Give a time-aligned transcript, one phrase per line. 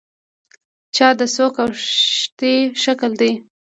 [0.95, 3.31] چا د څوک اوښتي شکل دی.